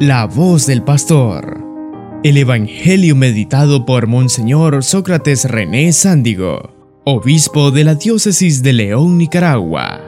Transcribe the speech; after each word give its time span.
La 0.00 0.26
voz 0.26 0.66
del 0.66 0.82
pastor. 0.82 1.56
El 2.24 2.36
Evangelio 2.36 3.14
meditado 3.14 3.86
por 3.86 4.08
Monseñor 4.08 4.82
Sócrates 4.82 5.44
René 5.48 5.92
Sándigo, 5.92 6.74
obispo 7.04 7.70
de 7.70 7.84
la 7.84 7.94
diócesis 7.94 8.64
de 8.64 8.72
León, 8.72 9.16
Nicaragua. 9.18 10.00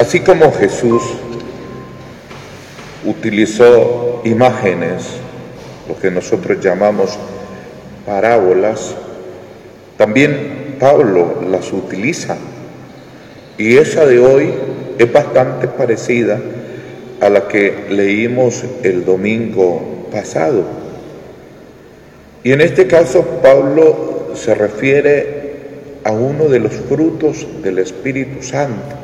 Así 0.00 0.18
como 0.18 0.50
Jesús 0.50 1.04
utilizó 3.04 4.20
imágenes, 4.24 5.20
lo 5.88 5.96
que 6.00 6.10
nosotros 6.10 6.58
llamamos 6.60 7.16
parábolas, 8.04 8.96
también 9.96 10.78
Pablo 10.80 11.42
las 11.48 11.72
utiliza. 11.72 12.36
Y 13.56 13.76
esa 13.76 14.04
de 14.04 14.18
hoy 14.18 14.67
es 14.98 15.12
bastante 15.12 15.68
parecida 15.68 16.40
a 17.20 17.28
la 17.28 17.48
que 17.48 17.86
leímos 17.90 18.64
el 18.82 19.04
domingo 19.04 20.08
pasado. 20.12 20.64
Y 22.44 22.52
en 22.52 22.60
este 22.60 22.86
caso 22.86 23.22
Pablo 23.42 24.32
se 24.34 24.54
refiere 24.54 25.48
a 26.04 26.12
uno 26.12 26.48
de 26.48 26.60
los 26.60 26.72
frutos 26.72 27.46
del 27.62 27.78
Espíritu 27.78 28.42
Santo, 28.42 28.96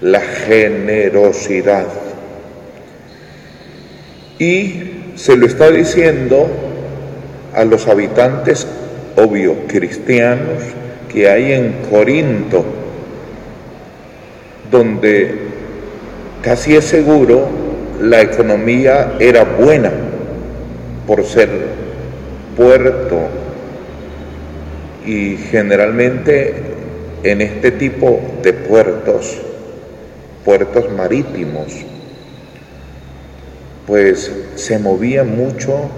la 0.00 0.20
generosidad. 0.20 1.86
Y 4.38 4.82
se 5.14 5.36
lo 5.36 5.46
está 5.46 5.70
diciendo 5.70 6.48
a 7.54 7.64
los 7.64 7.86
habitantes, 7.86 8.66
obvio, 9.16 9.66
cristianos 9.68 10.62
que 11.12 11.28
hay 11.28 11.52
en 11.52 11.74
Corinto, 11.90 12.81
donde 14.72 15.34
casi 16.42 16.74
es 16.74 16.86
seguro 16.86 17.48
la 18.00 18.22
economía 18.22 19.14
era 19.20 19.44
buena 19.44 19.92
por 21.06 21.24
ser 21.24 21.48
puerto 22.56 23.20
y 25.06 25.36
generalmente 25.36 26.54
en 27.22 27.42
este 27.42 27.70
tipo 27.72 28.20
de 28.42 28.52
puertos, 28.52 29.36
puertos 30.44 30.90
marítimos, 30.90 31.72
pues 33.86 34.32
se 34.54 34.78
movía 34.78 35.22
mucho 35.22 35.90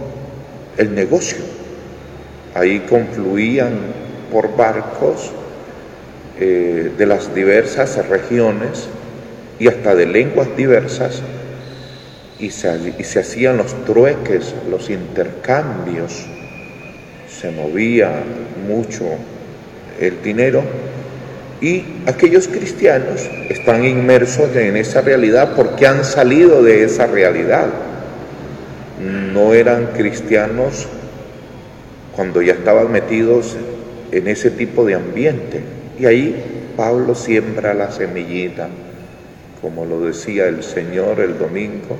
el 0.77 0.95
negocio. 0.95 1.39
Ahí 2.55 2.81
confluían 2.81 3.79
por 4.33 4.55
barcos 4.57 5.33
eh, 6.41 6.91
de 6.97 7.07
las 7.07 7.35
diversas 7.35 8.09
regiones 8.09 8.89
y 9.59 9.69
hasta 9.69 9.95
de 9.95 10.07
lenguas 10.07 10.49
diversas 10.57 11.23
y 12.39 12.51
se, 12.51 12.95
y 12.99 13.05
se 13.05 13.21
hacían 13.21 13.57
los 13.57 13.85
trueques, 13.85 14.55
los 14.69 14.91
intercambios, 14.91 16.27
se 17.29 17.51
movía 17.51 18.11
mucho 18.67 19.05
el 20.01 20.23
dinero 20.23 20.63
y 21.61 21.85
aquellos 22.07 22.49
cristianos 22.49 23.29
están 23.49 23.85
inmersos 23.85 24.55
en 24.57 24.77
esa 24.77 25.01
realidad 25.01 25.53
porque 25.55 25.87
han 25.87 26.05
salido 26.05 26.63
de 26.63 26.85
esa 26.85 27.07
realidad. 27.07 27.69
No 29.33 29.55
eran 29.55 29.87
cristianos 29.97 30.87
cuando 32.15 32.43
ya 32.43 32.53
estaban 32.53 32.91
metidos 32.93 33.57
en 34.13 34.29
ese 34.29 34.51
tipo 34.51 34.85
de 34.85 34.95
ambiente. 34.95 35.61
Y 35.99 36.07
ahí 36.07 36.73
Pablo 36.77 37.15
siembra 37.15 37.73
la 37.73 37.91
semillita, 37.91 38.69
como 39.61 39.85
lo 39.85 40.01
decía 40.01 40.47
el 40.47 40.63
Señor 40.63 41.21
el 41.21 41.39
domingo, 41.39 41.97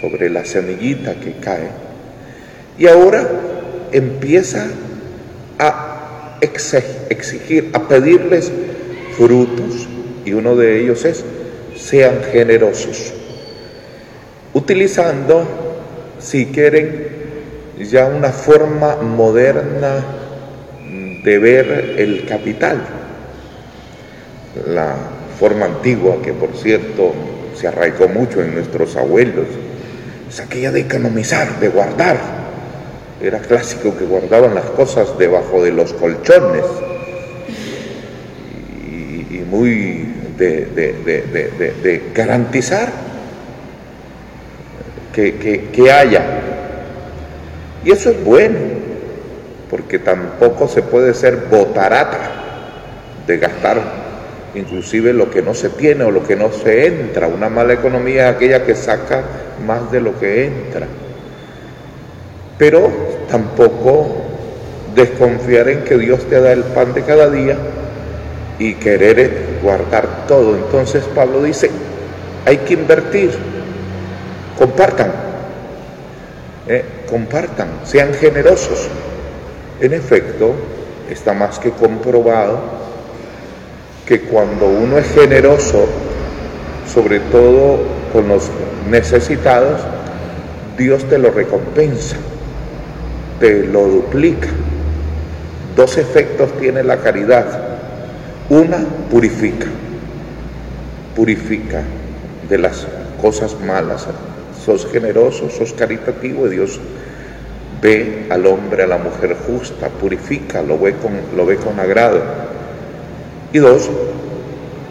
sobre 0.00 0.28
la 0.28 0.44
semillita 0.44 1.14
que 1.14 1.32
cae. 1.34 1.70
Y 2.78 2.86
ahora 2.86 3.26
empieza 3.92 4.66
a 5.58 6.38
exigir, 6.40 7.70
a 7.72 7.88
pedirles 7.88 8.52
frutos, 9.16 9.88
y 10.24 10.32
uno 10.32 10.56
de 10.56 10.80
ellos 10.80 11.04
es, 11.04 11.24
sean 11.76 12.20
generosos, 12.30 13.14
utilizando, 14.52 15.46
si 16.18 16.46
quieren, 16.46 17.24
ya 17.90 18.06
una 18.06 18.30
forma 18.30 18.96
moderna 18.96 20.04
de 21.24 21.38
ver 21.38 21.94
el 21.98 22.26
capital 22.26 23.03
la 24.66 24.94
forma 25.38 25.66
antigua, 25.66 26.16
que 26.22 26.32
por 26.32 26.56
cierto 26.56 27.12
se 27.56 27.68
arraigó 27.68 28.08
mucho 28.08 28.42
en 28.42 28.54
nuestros 28.54 28.96
abuelos, 28.96 29.46
es 30.28 30.40
aquella 30.40 30.72
de 30.72 30.80
economizar, 30.80 31.60
de 31.60 31.68
guardar. 31.68 32.18
Era 33.22 33.38
clásico 33.38 33.96
que 33.96 34.04
guardaban 34.04 34.54
las 34.54 34.64
cosas 34.66 35.16
debajo 35.18 35.62
de 35.62 35.72
los 35.72 35.92
colchones 35.92 36.64
y, 39.30 39.38
muy 39.48 40.12
de, 40.36 42.02
garantizar 42.14 42.88
que 45.12 45.92
haya. 45.92 46.22
Y 47.84 47.90
eso 47.90 48.10
es 48.10 48.24
bueno, 48.24 48.58
porque 49.70 49.98
tampoco 49.98 50.66
se 50.68 50.82
puede 50.82 51.14
ser 51.14 51.46
botarata 51.50 52.30
de 53.26 53.38
gastar 53.38 54.03
inclusive 54.54 55.12
lo 55.12 55.30
que 55.30 55.42
no 55.42 55.54
se 55.54 55.68
tiene 55.70 56.04
o 56.04 56.10
lo 56.10 56.24
que 56.24 56.36
no 56.36 56.52
se 56.52 56.86
entra. 56.86 57.28
Una 57.28 57.48
mala 57.48 57.72
economía 57.72 58.28
es 58.28 58.36
aquella 58.36 58.64
que 58.64 58.74
saca 58.74 59.22
más 59.66 59.90
de 59.90 60.00
lo 60.00 60.18
que 60.18 60.46
entra. 60.46 60.86
Pero 62.58 62.90
tampoco 63.28 64.16
desconfiar 64.94 65.68
en 65.68 65.82
que 65.82 65.98
Dios 65.98 66.20
te 66.28 66.40
da 66.40 66.52
el 66.52 66.62
pan 66.62 66.94
de 66.94 67.02
cada 67.02 67.28
día 67.28 67.56
y 68.58 68.74
querer 68.74 69.58
guardar 69.62 70.26
todo. 70.28 70.54
Entonces 70.56 71.04
Pablo 71.14 71.42
dice, 71.42 71.70
hay 72.46 72.58
que 72.58 72.74
invertir, 72.74 73.32
compartan, 74.56 75.12
eh, 76.68 76.84
compartan, 77.10 77.68
sean 77.84 78.14
generosos. 78.14 78.88
En 79.80 79.92
efecto, 79.92 80.54
está 81.10 81.34
más 81.34 81.58
que 81.58 81.70
comprobado 81.70 82.83
que 84.06 84.20
cuando 84.20 84.66
uno 84.66 84.98
es 84.98 85.06
generoso, 85.12 85.86
sobre 86.92 87.20
todo 87.20 87.78
con 88.12 88.28
los 88.28 88.50
necesitados, 88.90 89.80
Dios 90.76 91.04
te 91.08 91.18
lo 91.18 91.30
recompensa, 91.30 92.16
te 93.40 93.66
lo 93.66 93.86
duplica. 93.86 94.48
Dos 95.74 95.96
efectos 95.96 96.52
tiene 96.60 96.82
la 96.82 96.98
caridad. 96.98 97.46
Una, 98.50 98.78
purifica, 99.10 99.66
purifica 101.16 101.82
de 102.48 102.58
las 102.58 102.86
cosas 103.20 103.56
malas. 103.66 104.06
Sos 104.64 104.86
generoso, 104.92 105.48
sos 105.50 105.72
caritativo, 105.72 106.48
Dios 106.48 106.78
ve 107.80 108.26
al 108.30 108.46
hombre, 108.46 108.82
a 108.82 108.86
la 108.86 108.98
mujer 108.98 109.36
justa, 109.46 109.88
purifica, 109.88 110.62
lo 110.62 110.78
ve 110.78 110.94
con, 110.94 111.12
lo 111.36 111.46
ve 111.46 111.56
con 111.56 111.80
agrado 111.80 112.53
y 113.54 113.60
dos, 113.60 113.88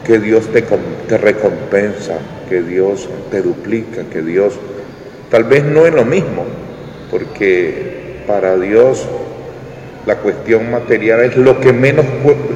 que 0.06 0.20
Dios 0.20 0.48
te, 0.54 0.62
te 0.62 1.18
recompensa, 1.18 2.18
que 2.48 2.62
Dios 2.62 3.10
te 3.30 3.42
duplica, 3.42 4.04
que 4.06 4.22
Dios 4.22 4.54
tal 5.30 5.44
vez 5.44 5.66
no 5.66 5.86
es 5.86 5.94
lo 5.94 6.06
mismo, 6.06 6.46
porque 7.12 8.22
para 8.26 8.56
Dios 8.56 9.06
la 10.06 10.16
cuestión 10.16 10.72
material 10.72 11.26
es 11.26 11.36
lo 11.36 11.60
que 11.60 11.74
menos 11.74 12.06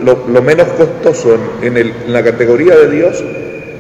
lo, 0.01 0.41
menos 0.41 0.69
costoso 0.69 1.37
en, 1.61 1.75
en, 1.75 1.93
la 2.07 2.23
categoría 2.23 2.77
de 2.77 2.89
Dios, 2.89 3.21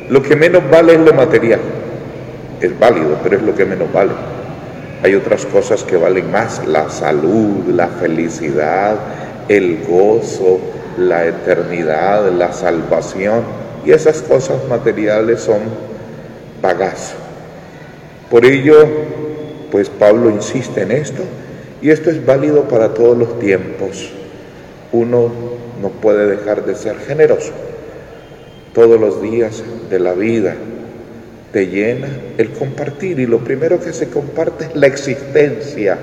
lo 0.09 0.21
que 0.21 0.35
menos 0.35 0.69
vale 0.69 0.95
es 0.95 0.99
lo 0.99 1.13
material. 1.13 1.61
Es 2.59 2.77
válido, 2.77 3.19
pero 3.23 3.37
es 3.37 3.41
lo 3.41 3.55
que 3.55 3.63
menos 3.63 3.89
vale. 3.93 4.11
Hay 5.01 5.15
otras 5.15 5.45
cosas 5.45 5.81
que 5.85 5.95
valen 5.95 6.29
más, 6.29 6.67
la 6.67 6.89
salud, 6.89 7.67
la 7.73 7.87
felicidad, 7.87 8.97
el 9.47 9.85
gozo, 9.87 10.59
la 10.97 11.25
eternidad, 11.27 12.31
la 12.31 12.51
salvación, 12.51 13.43
y 13.85 13.91
esas 13.91 14.21
cosas 14.21 14.57
materiales 14.67 15.41
son 15.41 15.59
bagazo. 16.61 17.15
Por 18.29 18.45
ello, 18.45 18.75
pues 19.71 19.89
Pablo 19.89 20.29
insiste 20.29 20.81
en 20.81 20.91
esto, 20.91 21.23
y 21.81 21.91
esto 21.91 22.09
es 22.09 22.25
válido 22.25 22.63
para 22.63 22.93
todos 22.93 23.17
los 23.17 23.39
tiempos. 23.39 24.11
Uno 24.91 25.31
no 25.81 25.89
puede 25.89 26.27
dejar 26.27 26.65
de 26.65 26.75
ser 26.75 26.97
generoso. 26.97 27.51
Todos 28.73 28.99
los 28.99 29.21
días 29.21 29.63
de 29.89 29.99
la 29.99 30.13
vida 30.13 30.55
te 31.51 31.67
llena 31.67 32.09
el 32.37 32.51
compartir, 32.51 33.19
y 33.19 33.25
lo 33.25 33.39
primero 33.39 33.79
que 33.79 33.93
se 33.93 34.09
comparte 34.09 34.65
es 34.65 34.75
la 34.75 34.87
existencia, 34.87 35.97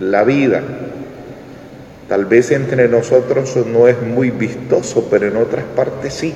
la 0.00 0.24
vida, 0.24 0.62
Tal 2.08 2.24
vez 2.24 2.50
entre 2.52 2.88
nosotros 2.88 3.54
no 3.66 3.86
es 3.86 4.00
muy 4.00 4.30
vistoso, 4.30 5.08
pero 5.10 5.28
en 5.28 5.36
otras 5.36 5.64
partes 5.76 6.14
sí. 6.14 6.34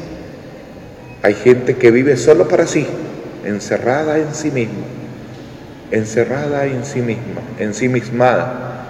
Hay 1.22 1.34
gente 1.34 1.76
que 1.76 1.90
vive 1.90 2.18
solo 2.18 2.46
para 2.46 2.66
sí, 2.66 2.86
encerrada 3.46 4.18
en 4.18 4.34
sí 4.34 4.50
misma, 4.50 4.84
encerrada 5.90 6.66
en 6.66 6.84
sí 6.84 7.00
misma, 7.00 7.40
en 7.58 7.72
sí 7.72 7.88
mismada. 7.88 8.86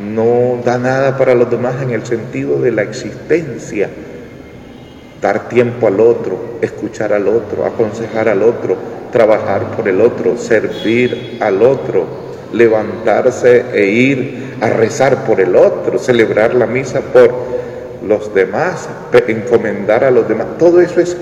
No 0.00 0.60
da 0.64 0.78
nada 0.78 1.18
para 1.18 1.34
los 1.34 1.50
demás 1.50 1.82
en 1.82 1.90
el 1.90 2.06
sentido 2.06 2.60
de 2.60 2.70
la 2.70 2.82
existencia. 2.82 3.90
Dar 5.20 5.48
tiempo 5.48 5.88
al 5.88 5.98
otro, 5.98 6.58
escuchar 6.62 7.12
al 7.12 7.26
otro, 7.26 7.66
aconsejar 7.66 8.28
al 8.28 8.42
otro, 8.42 8.76
trabajar 9.10 9.76
por 9.76 9.88
el 9.88 10.00
otro, 10.00 10.36
servir 10.38 11.38
al 11.40 11.62
otro, 11.62 12.06
levantarse 12.52 13.64
e 13.72 13.86
ir 13.86 14.51
a 14.62 14.70
rezar 14.70 15.24
por 15.24 15.40
el 15.40 15.56
otro, 15.56 15.98
celebrar 15.98 16.54
la 16.54 16.66
misa 16.66 17.00
por 17.00 17.34
los 18.06 18.32
demás, 18.32 18.88
encomendar 19.26 20.04
a 20.04 20.10
los 20.12 20.28
demás. 20.28 20.46
Todo 20.56 20.80
eso 20.80 21.00
es 21.00 21.16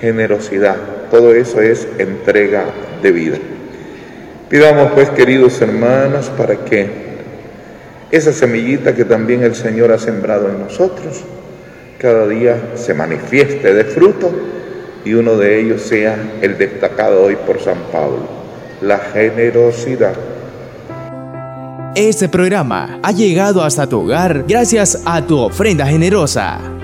generosidad, 0.00 0.76
todo 1.10 1.34
eso 1.34 1.60
es 1.60 1.88
entrega 1.98 2.66
de 3.02 3.10
vida. 3.10 3.38
Pidamos 4.48 4.92
pues, 4.92 5.10
queridos 5.10 5.60
hermanos, 5.60 6.30
para 6.38 6.54
que 6.54 6.88
esa 8.12 8.32
semillita 8.32 8.94
que 8.94 9.04
también 9.04 9.42
el 9.42 9.56
Señor 9.56 9.90
ha 9.90 9.98
sembrado 9.98 10.48
en 10.48 10.60
nosotros, 10.60 11.24
cada 11.98 12.28
día 12.28 12.74
se 12.76 12.94
manifieste 12.94 13.74
de 13.74 13.82
fruto 13.82 14.30
y 15.04 15.14
uno 15.14 15.36
de 15.36 15.58
ellos 15.58 15.82
sea 15.82 16.16
el 16.42 16.58
destacado 16.58 17.24
hoy 17.24 17.34
por 17.34 17.60
San 17.60 17.78
Pablo, 17.90 18.20
la 18.82 18.98
generosidad. 18.98 20.14
Este 21.96 22.28
programa 22.28 23.00
ha 23.02 23.10
llegado 23.10 23.64
hasta 23.64 23.86
tu 23.86 24.00
hogar 24.00 24.44
gracias 24.46 25.00
a 25.06 25.22
tu 25.22 25.38
ofrenda 25.38 25.86
generosa. 25.86 26.75